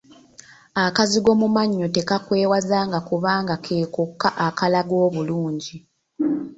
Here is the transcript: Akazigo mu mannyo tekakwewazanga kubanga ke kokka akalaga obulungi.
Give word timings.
Akazigo 0.85 1.31
mu 1.41 1.47
mannyo 1.55 1.87
tekakwewazanga 1.95 2.99
kubanga 3.07 3.55
ke 3.63 3.77
kokka 3.95 4.29
akalaga 4.47 4.93
obulungi. 5.07 5.75